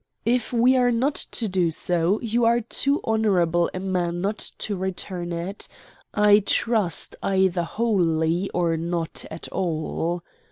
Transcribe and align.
If 0.25 0.51
we 0.51 0.75
are 0.77 0.89
not 0.91 1.13
to 1.13 1.47
do 1.47 1.69
so, 1.69 2.19
you 2.21 2.43
are 2.43 2.59
too 2.61 3.01
honorable 3.03 3.69
a 3.71 3.79
man 3.79 4.19
not 4.19 4.39
to 4.57 4.75
return 4.75 5.31
it. 5.31 5.67
I 6.11 6.39
trust 6.39 7.15
either 7.21 7.61
wholly, 7.61 8.49
or 8.51 8.77
not 8.77 9.25
at 9.29 9.47
all." 9.49 10.23